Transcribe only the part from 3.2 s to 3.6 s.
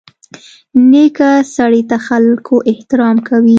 کوي.